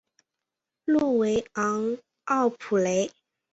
[0.85, 1.95] 诺维昂
[2.25, 3.11] 奥普雷。